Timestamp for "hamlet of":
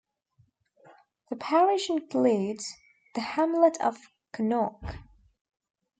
3.21-3.99